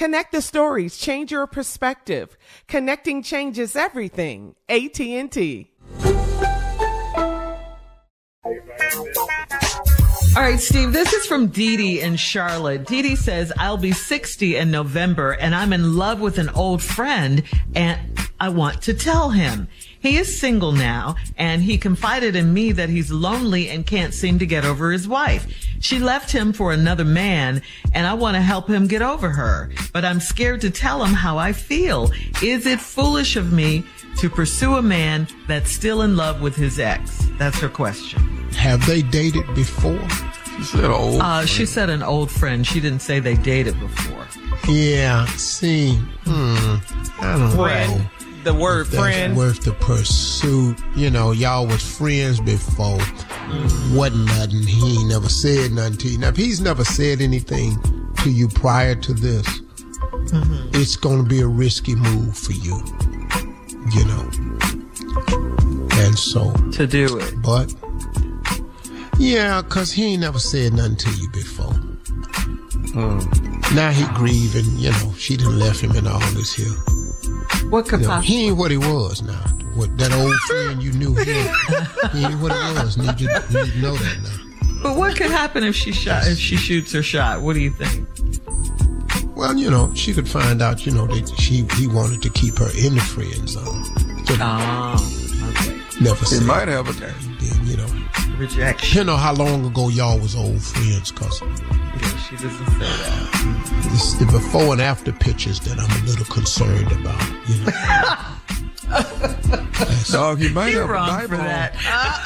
Connect 0.00 0.32
the 0.32 0.40
stories, 0.40 0.96
change 0.96 1.30
your 1.30 1.46
perspective. 1.46 2.38
Connecting 2.68 3.22
changes 3.22 3.76
everything. 3.76 4.54
AT&T. 4.66 5.70
All 10.34 10.42
right, 10.42 10.58
Steve, 10.58 10.94
this 10.94 11.12
is 11.12 11.26
from 11.26 11.48
Dee 11.48 11.76
Dee 11.76 12.00
in 12.00 12.16
Charlotte. 12.16 12.86
Dee 12.86 13.02
Dee 13.02 13.14
says, 13.14 13.52
I'll 13.58 13.76
be 13.76 13.92
60 13.92 14.56
in 14.56 14.70
November 14.70 15.32
and 15.32 15.54
I'm 15.54 15.74
in 15.74 15.98
love 15.98 16.18
with 16.18 16.38
an 16.38 16.48
old 16.48 16.82
friend 16.82 17.42
and 17.74 18.19
I 18.40 18.48
want 18.48 18.80
to 18.82 18.94
tell 18.94 19.28
him. 19.30 19.68
He 20.00 20.16
is 20.16 20.40
single 20.40 20.72
now 20.72 21.16
and 21.36 21.60
he 21.62 21.76
confided 21.76 22.34
in 22.34 22.54
me 22.54 22.72
that 22.72 22.88
he's 22.88 23.12
lonely 23.12 23.68
and 23.68 23.84
can't 23.86 24.14
seem 24.14 24.38
to 24.38 24.46
get 24.46 24.64
over 24.64 24.90
his 24.90 25.06
wife. 25.06 25.46
She 25.80 25.98
left 25.98 26.32
him 26.32 26.54
for 26.54 26.72
another 26.72 27.04
man 27.04 27.60
and 27.92 28.06
I 28.06 28.14
want 28.14 28.36
to 28.36 28.40
help 28.40 28.66
him 28.66 28.86
get 28.86 29.02
over 29.02 29.28
her, 29.28 29.70
but 29.92 30.06
I'm 30.06 30.20
scared 30.20 30.62
to 30.62 30.70
tell 30.70 31.04
him 31.04 31.12
how 31.12 31.36
I 31.36 31.52
feel. 31.52 32.10
Is 32.42 32.64
it 32.64 32.80
foolish 32.80 33.36
of 33.36 33.52
me 33.52 33.84
to 34.16 34.30
pursue 34.30 34.76
a 34.76 34.82
man 34.82 35.28
that's 35.46 35.70
still 35.70 36.00
in 36.00 36.16
love 36.16 36.40
with 36.40 36.56
his 36.56 36.78
ex? 36.80 37.22
That's 37.38 37.60
her 37.60 37.68
question. 37.68 38.20
Have 38.54 38.86
they 38.86 39.02
dated 39.02 39.54
before? 39.54 40.08
She 40.56 40.62
said 40.64 40.84
old. 40.84 41.20
Uh, 41.20 41.44
she 41.44 41.66
said 41.66 41.90
an 41.90 42.02
old 42.02 42.30
friend. 42.30 42.66
She 42.66 42.80
didn't 42.80 43.00
say 43.00 43.20
they 43.20 43.36
dated 43.36 43.78
before. 43.78 44.26
Yeah, 44.68 45.24
see, 45.36 45.94
hmm, 46.24 46.76
I 47.22 47.38
don't 47.38 47.50
Friend. 47.56 47.98
know. 48.00 48.10
The 48.42 48.54
word 48.54 48.86
that's 48.86 48.96
friend. 48.96 49.36
worth 49.36 49.60
the 49.62 49.72
pursuit. 49.72 50.78
You 50.96 51.10
know, 51.10 51.32
y'all 51.32 51.66
was 51.66 51.82
friends 51.82 52.40
before. 52.40 52.98
Mm. 52.98 53.96
Wasn't 53.96 54.24
nothing. 54.26 54.66
He 54.66 54.98
ain't 54.98 55.08
never 55.08 55.28
said 55.28 55.72
nothing 55.72 55.98
to 55.98 56.08
you. 56.08 56.18
Now, 56.18 56.28
if 56.28 56.36
he's 56.36 56.60
never 56.60 56.84
said 56.84 57.20
anything 57.20 57.78
to 58.22 58.30
you 58.30 58.48
prior 58.48 58.94
to 58.94 59.12
this, 59.12 59.46
mm-hmm. 59.46 60.68
it's 60.74 60.96
going 60.96 61.22
to 61.22 61.28
be 61.28 61.40
a 61.40 61.46
risky 61.46 61.94
move 61.94 62.36
for 62.36 62.52
you. 62.52 62.82
You 63.92 64.04
know. 64.06 64.30
And 66.00 66.18
so, 66.18 66.50
To 66.72 66.86
do 66.86 67.18
it. 67.18 67.42
but 67.42 67.74
yeah, 69.18 69.60
cause 69.68 69.92
he 69.92 70.14
ain't 70.14 70.22
never 70.22 70.38
said 70.38 70.72
nothing 70.72 70.96
to 70.96 71.10
you 71.20 71.28
before. 71.30 71.74
Mm. 72.94 73.74
Now 73.74 73.90
he 73.90 74.04
grieving, 74.14 74.78
you 74.78 74.92
know, 74.92 75.12
she 75.18 75.36
done 75.36 75.58
left 75.58 75.80
him 75.80 75.92
in 75.92 76.06
all 76.06 76.20
this 76.32 76.54
here. 76.54 76.74
What 77.70 77.88
could 77.88 78.00
You 78.00 78.08
know, 78.08 78.20
he 78.20 78.46
ain't 78.48 78.56
what 78.56 78.70
he 78.70 78.76
was 78.76 79.22
now. 79.22 79.32
What 79.74 79.96
that 79.98 80.12
old 80.12 80.34
friend 80.48 80.82
you 80.82 80.92
knew 80.92 81.14
he 81.14 81.30
ain't, 81.30 81.56
he 82.12 82.24
ain't 82.24 82.40
what 82.40 82.52
he 82.52 82.72
was. 82.74 82.98
Need 82.98 83.20
you, 83.20 83.28
you 83.50 83.62
need 83.64 83.72
to 83.72 83.78
know 83.78 83.94
that 83.94 84.18
now. 84.22 84.82
But 84.82 84.96
what 84.96 85.16
could 85.16 85.30
happen 85.30 85.62
if 85.62 85.76
she 85.76 85.92
shot 85.92 86.26
if 86.26 86.38
she 86.38 86.56
shoots 86.56 86.92
her 86.92 87.02
shot? 87.02 87.42
What 87.42 87.52
do 87.54 87.60
you 87.60 87.70
think? 87.70 88.08
Well, 89.36 89.56
you 89.56 89.70
know, 89.70 89.92
she 89.94 90.12
could 90.12 90.28
find 90.28 90.60
out, 90.60 90.84
you 90.84 90.92
know, 90.92 91.06
that 91.06 91.28
she 91.38 91.64
he 91.76 91.86
wanted 91.86 92.20
to 92.22 92.30
keep 92.30 92.58
her 92.58 92.68
in 92.76 92.94
the 92.94 93.00
friend 93.00 93.48
zone. 93.48 93.84
So 94.26 94.36
Oh, 94.40 95.52
okay. 95.56 95.80
never 96.00 96.24
He 96.26 96.40
might 96.44 96.68
have 96.68 96.88
a 96.88 96.92
that. 96.94 97.14
Then, 97.40 97.66
you 97.66 97.76
know, 97.76 97.86
Rejection. 98.40 98.88
depending 98.88 99.14
on 99.14 99.18
how 99.20 99.34
long 99.34 99.66
ago 99.66 99.88
y'all 99.90 100.18
was 100.18 100.34
old 100.34 100.62
friends, 100.62 101.10
cause 101.12 101.40
Yeah, 101.42 102.16
she 102.18 102.36
doesn't 102.36 102.66
say 102.66 102.78
that. 102.78 103.90
it's 103.92 104.14
the 104.14 104.24
before 104.26 104.72
and 104.72 104.80
after 104.82 105.12
pictures 105.12 105.60
that 105.60 105.78
I'm 105.78 105.90
a 106.02 106.06
little 106.06 106.24
concerned 106.24 106.90
about. 106.90 107.22
You 107.48 107.64
know. 107.64 107.72
Dog, 110.10 110.38
he 110.40 110.48
might 110.48 110.72
You're 110.72 110.86
have 110.86 111.06
a 111.06 111.10
diaper 111.10 111.36
for 111.36 111.42
that. 111.42 111.74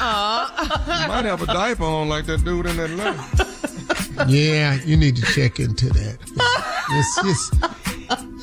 on. 0.01 1.01
He 1.01 1.07
might 1.07 1.25
have 1.25 1.41
a 1.41 1.45
diaper 1.47 1.83
on 1.83 2.07
like 2.09 2.25
that 2.27 2.43
dude 2.43 2.65
in 2.65 2.79
Atlanta. 2.79 3.45
Yeah, 4.29 4.75
you 4.85 4.95
need 4.95 5.17
to 5.17 5.21
check 5.23 5.59
into 5.59 5.89
that. 5.89 6.17
It's 6.91 7.21
just, 7.21 7.53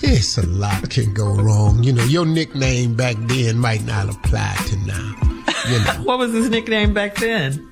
it's 0.05 0.37
a 0.37 0.47
lot 0.47 0.91
can 0.91 1.15
go 1.15 1.35
wrong. 1.35 1.83
You 1.83 1.95
know, 1.95 2.05
your 2.05 2.27
nickname 2.27 2.95
back 2.95 3.17
then 3.21 3.59
might 3.59 3.83
not 3.87 4.11
apply 4.15 4.55
to 4.67 4.77
now. 4.87 5.15
You 5.69 5.79
know, 5.85 5.93
What 6.05 6.19
was 6.19 6.33
his 6.33 6.49
nickname 6.51 6.93
back 6.95 7.17
then? 7.17 7.69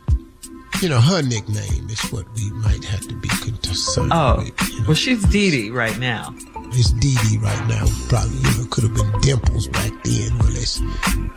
you 0.82 0.88
know, 0.88 1.00
her 1.00 1.20
nickname 1.22 1.90
is 1.90 2.00
what 2.10 2.24
we 2.36 2.48
might 2.52 2.82
have 2.84 3.06
to 3.06 3.14
be 3.16 3.28
concerned 3.28 4.12
Oh, 4.14 4.36
with. 4.38 4.70
You 4.70 4.78
know, 4.80 4.84
well, 4.88 4.94
she's 4.94 5.22
Dee 5.24 5.50
Dee 5.50 5.70
right 5.70 5.98
now. 5.98 6.34
it's 6.72 6.90
Dee 6.92 7.16
Dee 7.28 7.36
right 7.38 7.66
now. 7.68 7.84
Probably, 8.08 8.36
you 8.38 8.58
know, 8.58 8.66
could 8.70 8.84
have 8.84 8.94
been 8.94 9.20
Dimples 9.20 9.66
back 9.68 9.92
then. 10.04 10.38
Well, 10.38 10.48
it's 10.56 10.78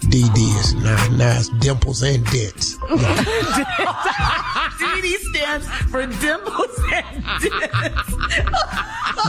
Dee 0.08 0.30
Dee 0.34 0.42
is 0.62 0.74
now, 0.76 1.08
now 1.18 1.38
it's 1.40 1.50
Dimples 1.60 2.04
and 2.04 2.24
Dents. 2.28 2.78
Know, 2.90 2.96
Dee 4.80 5.02
Dee 5.02 5.18
stands 5.34 5.68
for 5.92 6.06
dimples 6.06 6.80
and 6.94 7.24
dents. 7.42 8.12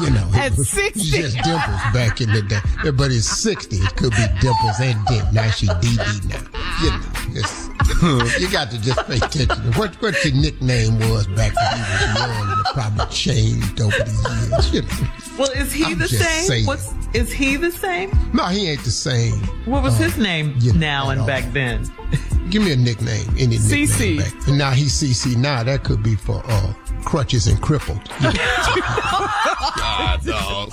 you 0.01 0.11
know, 0.11 0.31
At 0.35 0.53
it 0.53 0.59
was 0.59 0.69
60. 0.71 1.01
just 1.11 1.37
Dimples 1.43 1.81
back 1.93 2.21
in 2.21 2.31
the 2.33 2.43
day. 2.43 2.61
But 2.93 3.11
it's 3.11 3.27
60. 3.27 3.77
It 3.77 3.97
could 3.97 4.11
be 4.13 4.27
Dimples 4.41 4.79
and 4.81 5.05
Dent. 5.07 5.33
Now 5.33 5.51
she 5.51 5.67
Dee 5.81 5.97
Dee 5.97 6.29
now. 6.29 6.41
You 6.83 6.91
know, 6.91 7.01
it's, 7.35 7.69
you 8.41 8.51
got 8.51 8.71
to 8.71 8.81
just 8.81 8.99
pay 9.07 9.17
attention 9.17 9.49
to 9.49 9.79
what, 9.79 9.95
what 10.03 10.25
your 10.25 10.35
nickname 10.35 10.99
was 11.11 11.27
back 11.29 11.53
when 11.55 11.79
you 11.79 11.85
was 11.85 12.17
young. 12.17 12.31
and 12.31 12.61
It 12.61 12.67
probably 12.73 13.07
changed 13.15 13.81
over 13.81 13.97
the 13.97 14.49
years. 14.51 14.73
You 14.75 14.83
know. 14.83 15.11
Well, 15.39 15.51
is 15.53 15.73
he 15.73 15.85
I'm 15.85 15.99
the 15.99 16.07
just 16.07 16.23
same? 16.23 16.45
saying. 16.45 16.67
What's 16.67 16.93
is 17.15 17.33
he 17.33 17.57
the 17.57 17.71
same? 17.71 18.11
No, 18.33 18.45
he 18.47 18.69
ain't 18.69 18.83
the 18.85 18.91
same. 18.91 19.35
What 19.67 19.83
was 19.83 19.95
Uh, 20.01 20.05
his 20.05 20.17
name 20.19 20.55
you 20.59 20.73
know, 20.73 20.79
now 20.79 21.11
and 21.11 21.21
at 21.23 21.27
back 21.27 21.53
then? 21.53 21.85
Give 22.51 22.63
me 22.63 22.73
a 22.73 22.77
nickname. 22.77 23.27
Any 23.39 23.59
nickname. 23.59 23.87
CC. 23.89 24.19
Back. 24.19 24.49
And 24.49 24.59
now 24.59 24.71
he's 24.71 24.93
CC. 24.93 25.37
Now 25.37 25.63
that 25.65 25.83
could 25.85 26.03
be 26.03 26.15
for 26.15 26.43
uh 26.47 26.73
crutches 27.05 27.47
and 27.49 27.61
crippled. 27.61 28.01
God, 29.77 30.25
dog. 30.25 30.71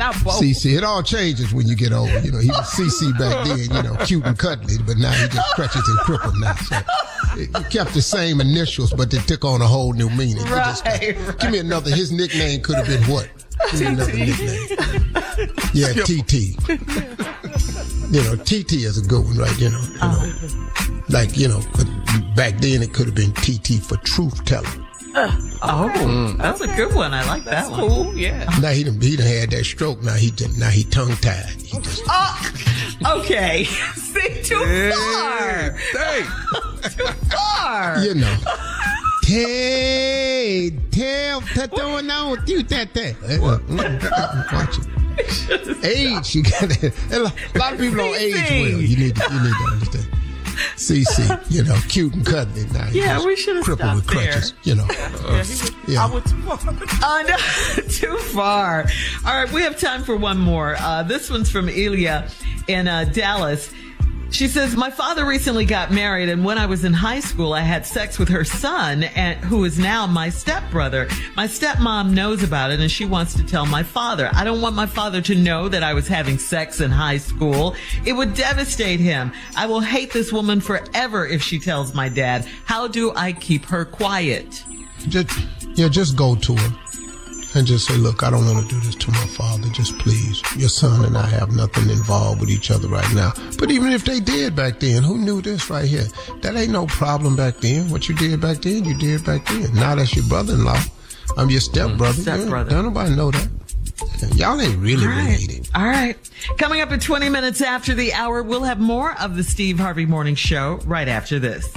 Not 0.00 0.14
both. 0.24 0.40
CC, 0.40 0.78
it 0.78 0.82
all 0.82 1.02
changes 1.02 1.52
when 1.52 1.68
you 1.68 1.76
get 1.76 1.92
old. 1.92 2.08
You 2.24 2.32
know, 2.32 2.38
he 2.38 2.48
was 2.48 2.66
CC 2.72 3.12
back 3.18 3.46
then, 3.46 3.58
you 3.58 3.82
know, 3.82 3.94
cute 4.06 4.24
and 4.24 4.38
cuddly, 4.38 4.76
but 4.86 4.96
now 4.96 5.12
he 5.12 5.28
just 5.28 5.54
crutches 5.54 5.86
and 5.86 5.98
crippled 5.98 6.34
now. 6.40 6.54
So 6.54 6.76
it, 7.36 7.50
it 7.54 7.70
kept 7.70 7.92
the 7.92 8.00
same 8.00 8.40
initials, 8.40 8.94
but 8.94 9.10
they 9.10 9.18
took 9.18 9.44
on 9.44 9.60
a 9.60 9.66
whole 9.66 9.92
new 9.92 10.08
meaning. 10.08 10.38
It 10.38 10.46
just- 10.48 10.86
Right, 10.86 11.16
right. 11.18 11.38
Give 11.38 11.50
me 11.50 11.58
another. 11.58 11.90
His 11.90 12.12
nickname 12.12 12.62
could 12.62 12.76
have 12.76 12.86
been 12.86 13.02
what? 13.04 13.28
Give 13.72 13.80
me 13.82 13.86
another 13.88 14.12
nickname. 14.14 14.68
Yeah, 15.74 15.92
TT. 15.92 16.56
You 18.10 18.22
know, 18.24 18.36
TT 18.36 18.72
is 18.72 18.96
a 18.98 19.06
good 19.06 19.22
one, 19.24 19.36
right? 19.36 19.60
You 19.60 19.68
know, 19.70 19.80
you 19.82 19.90
know. 19.92 19.98
Uh-huh. 20.00 21.02
like 21.10 21.36
you 21.36 21.48
know, 21.48 21.60
but 21.76 21.86
back 22.34 22.56
then 22.58 22.82
it 22.82 22.94
could 22.94 23.04
have 23.06 23.14
been 23.14 23.32
TT 23.34 23.82
for 23.84 23.96
truth 23.98 24.44
telling. 24.46 24.86
Oh, 25.14 25.90
mm. 25.94 26.36
that's 26.38 26.60
a 26.60 26.66
good 26.68 26.94
one. 26.94 27.12
I 27.12 27.26
like 27.26 27.44
that 27.44 27.70
one. 27.70 27.80
Cool, 27.80 28.16
yeah. 28.16 28.48
Now 28.60 28.70
he 28.70 28.84
done, 28.84 29.00
he 29.00 29.16
done 29.16 29.26
had 29.26 29.50
that 29.50 29.64
stroke. 29.64 30.02
Now 30.02 30.14
he 30.14 30.30
done, 30.30 30.58
now 30.58 30.70
he 30.70 30.84
tongue 30.84 31.16
tied. 31.16 31.46
He 31.62 31.78
just 31.80 32.02
ah, 32.08 32.52
Okay. 33.18 33.64
See, 33.94 34.42
too 34.42 34.92
far. 34.92 35.70
Hey, 35.72 36.22
Far. 37.30 38.04
you 38.04 38.14
know. 38.14 38.36
Hey, 39.24 40.70
tell, 40.90 41.40
what's 41.40 41.66
going 41.68 42.10
on 42.10 42.32
with 42.32 42.48
you, 42.48 42.62
that 42.64 42.96
uh, 42.96 43.00
uh, 43.00 43.12
that. 43.28 43.60
Mm, 43.68 44.12
uh, 44.12 44.44
watch 44.52 44.78
it. 44.78 45.84
Age, 45.84 46.34
you 46.34 46.42
got 46.42 46.70
to. 46.70 46.92
A 47.12 47.18
lot 47.18 47.34
a 47.54 47.58
lot 47.58 47.72
of 47.74 47.78
people 47.78 47.98
don't 47.98 48.16
age 48.16 48.34
well. 48.34 48.80
You 48.80 48.96
need 48.96 49.16
to, 49.16 49.32
you 49.32 49.40
need 49.40 49.54
to 49.54 49.68
understand. 49.70 49.89
CC, 50.80 51.50
you 51.50 51.62
know, 51.62 51.78
cute 51.88 52.14
and 52.14 52.24
cuddly. 52.24 52.64
Now 52.72 52.88
Yeah, 52.90 53.22
we 53.24 53.36
should've 53.36 53.64
crippled 53.64 53.94
with 53.96 54.06
there. 54.06 54.32
crutches. 54.32 54.54
You 54.62 54.76
know, 54.76 54.86
Yeah, 54.90 55.08
he 55.10 55.38
was, 55.38 55.72
Yeah. 55.86 56.06
I 56.06 56.10
went 56.12 56.26
too 56.26 56.40
far. 56.42 56.58
Uh, 57.02 57.22
no, 57.22 57.36
too 57.88 58.16
far. 58.32 58.86
All 59.26 59.34
right, 59.44 59.52
we 59.52 59.62
have 59.62 59.78
time 59.78 60.02
for 60.02 60.16
one 60.16 60.38
more. 60.38 60.76
Uh, 60.78 61.02
this 61.02 61.30
one's 61.30 61.50
from 61.50 61.68
Elia 61.68 62.28
in 62.66 62.88
uh, 62.88 63.04
Dallas. 63.04 63.70
She 64.30 64.46
says, 64.46 64.76
My 64.76 64.90
father 64.90 65.24
recently 65.24 65.64
got 65.64 65.90
married, 65.90 66.28
and 66.28 66.44
when 66.44 66.56
I 66.56 66.66
was 66.66 66.84
in 66.84 66.92
high 66.92 67.20
school, 67.20 67.52
I 67.52 67.60
had 67.60 67.84
sex 67.84 68.18
with 68.18 68.28
her 68.28 68.44
son, 68.44 69.02
and, 69.02 69.38
who 69.40 69.64
is 69.64 69.78
now 69.78 70.06
my 70.06 70.30
stepbrother. 70.30 71.08
My 71.36 71.46
stepmom 71.46 72.12
knows 72.12 72.42
about 72.42 72.70
it, 72.70 72.80
and 72.80 72.90
she 72.90 73.04
wants 73.04 73.34
to 73.34 73.44
tell 73.44 73.66
my 73.66 73.82
father. 73.82 74.30
I 74.32 74.44
don't 74.44 74.60
want 74.60 74.76
my 74.76 74.86
father 74.86 75.20
to 75.22 75.34
know 75.34 75.68
that 75.68 75.82
I 75.82 75.94
was 75.94 76.06
having 76.06 76.38
sex 76.38 76.80
in 76.80 76.90
high 76.90 77.18
school. 77.18 77.74
It 78.04 78.12
would 78.12 78.34
devastate 78.34 79.00
him. 79.00 79.32
I 79.56 79.66
will 79.66 79.80
hate 79.80 80.12
this 80.12 80.32
woman 80.32 80.60
forever 80.60 81.26
if 81.26 81.42
she 81.42 81.58
tells 81.58 81.92
my 81.92 82.08
dad. 82.08 82.46
How 82.64 82.86
do 82.86 83.12
I 83.14 83.32
keep 83.32 83.64
her 83.66 83.84
quiet? 83.84 84.64
just 85.08 85.30
yeah, 85.74 85.88
just 85.88 86.16
go 86.16 86.34
to 86.36 86.54
him 86.54 86.78
and 87.54 87.66
just 87.66 87.86
say, 87.86 87.96
look, 87.96 88.22
I 88.22 88.30
don't 88.30 88.44
want 88.44 88.68
to 88.68 88.74
do 88.74 88.80
this 88.80 88.94
to 88.94 89.10
my 89.10 89.26
father. 89.26 89.68
Just 89.70 89.98
please, 89.98 90.42
your 90.56 90.68
son 90.68 91.04
and 91.04 91.16
I 91.16 91.26
have 91.26 91.54
nothing 91.54 91.90
involved 91.90 92.40
with 92.40 92.50
each 92.50 92.70
other 92.70 92.88
right 92.88 93.14
now. 93.14 93.32
But 93.58 93.70
even 93.70 93.92
if 93.92 94.04
they 94.04 94.20
did 94.20 94.54
back 94.54 94.80
then, 94.80 95.02
who 95.02 95.18
knew 95.18 95.40
this 95.42 95.68
right 95.70 95.84
here? 95.84 96.06
That 96.42 96.56
ain't 96.56 96.70
no 96.70 96.86
problem 96.86 97.36
back 97.36 97.58
then. 97.58 97.90
What 97.90 98.08
you 98.08 98.14
did 98.14 98.40
back 98.40 98.58
then, 98.58 98.84
you 98.84 98.96
did 98.96 99.24
back 99.24 99.44
then. 99.46 99.74
Now 99.74 99.94
that's 99.94 100.14
your 100.14 100.26
brother-in-law. 100.26 100.80
I'm 101.36 101.50
your 101.50 101.60
mm-hmm. 101.60 101.88
stepbrother. 101.88 102.22
Stepbrother. 102.22 102.70
Yeah, 102.70 102.76
don't 102.76 102.94
nobody 102.94 103.16
know 103.16 103.30
that. 103.30 103.48
Y'all 104.34 104.60
ain't 104.60 104.78
really 104.78 105.04
All 105.04 105.10
right. 105.10 105.38
related. 105.38 105.68
All 105.74 105.84
right. 105.84 106.16
Coming 106.58 106.80
up 106.80 106.90
at 106.90 107.00
20 107.00 107.28
minutes 107.28 107.60
after 107.60 107.94
the 107.94 108.12
hour, 108.12 108.42
we'll 108.42 108.64
have 108.64 108.80
more 108.80 109.18
of 109.20 109.36
the 109.36 109.44
Steve 109.44 109.78
Harvey 109.78 110.06
Morning 110.06 110.34
Show 110.34 110.80
right 110.84 111.08
after 111.08 111.38
this. 111.38 111.72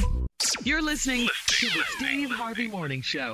You're 0.64 0.82
listening 0.82 1.28
to 1.48 1.68
the 1.68 1.84
Steve 1.98 2.32
Harvey 2.32 2.68
Morning 2.68 3.02
Show. 3.02 3.34